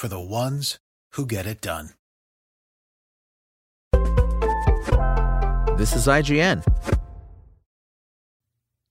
[0.00, 0.78] for the ones
[1.12, 1.90] who get it done.
[5.76, 6.64] This is IGN.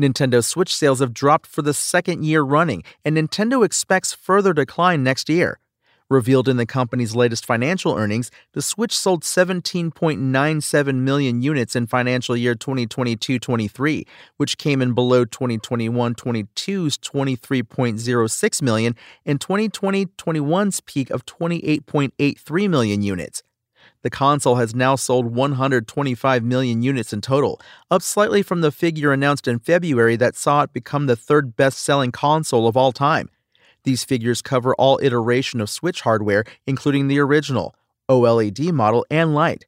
[0.00, 5.04] Nintendo Switch sales have dropped for the second year running, and Nintendo expects further decline
[5.04, 5.58] next year.
[6.10, 12.36] Revealed in the company's latest financial earnings, the Switch sold 17.97 million units in financial
[12.36, 21.08] year 2022 23, which came in below 2021 22's 23.06 million and 2020 21's peak
[21.08, 23.42] of 28.83 million units.
[24.02, 27.58] The console has now sold 125 million units in total,
[27.90, 31.78] up slightly from the figure announced in February that saw it become the third best
[31.78, 33.30] selling console of all time.
[33.84, 37.74] These figures cover all iteration of Switch hardware, including the original,
[38.08, 39.66] OLED model, and Lite.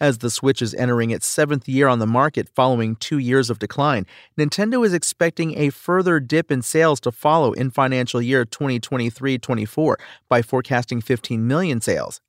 [0.00, 3.58] As the Switch is entering its seventh year on the market following two years of
[3.58, 4.06] decline,
[4.36, 9.98] Nintendo is expecting a further dip in sales to follow in financial year 2023 24
[10.28, 12.20] by forecasting 15 million sales.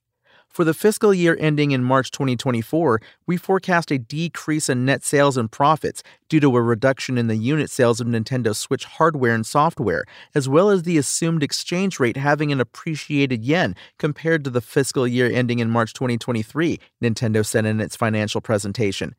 [0.49, 5.35] For the fiscal year ending in March 2024, we forecast a decrease in net sales
[5.35, 9.45] and profits due to a reduction in the unit sales of Nintendo Switch hardware and
[9.45, 14.61] software, as well as the assumed exchange rate having an appreciated yen compared to the
[14.61, 19.13] fiscal year ending in March 2023, Nintendo said in its financial presentation.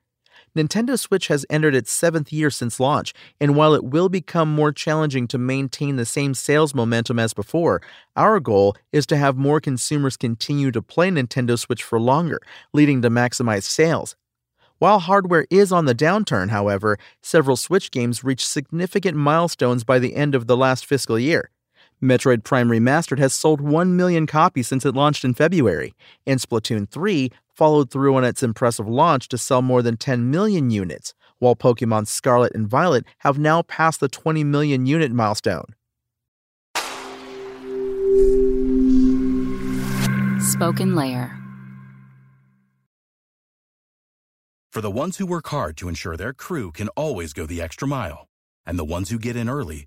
[0.57, 4.73] Nintendo Switch has entered its seventh year since launch, and while it will become more
[4.73, 7.83] challenging to maintain the same sales momentum as before,
[8.17, 12.41] our goal is to have more consumers continue to play Nintendo Switch for longer,
[12.73, 14.17] leading to maximized sales.
[14.79, 20.15] While hardware is on the downturn, however, several Switch games reached significant milestones by the
[20.15, 21.51] end of the last fiscal year.
[22.07, 25.93] Metroid Prime Remastered has sold 1 million copies since it launched in February,
[26.27, 30.71] and Splatoon 3 followed through on its impressive launch to sell more than 10 million
[30.71, 35.75] units, while Pokemon Scarlet and Violet have now passed the 20 million unit milestone.
[40.41, 41.37] Spoken Layer
[44.71, 47.89] For the ones who work hard to ensure their crew can always go the extra
[47.89, 48.29] mile,
[48.65, 49.87] and the ones who get in early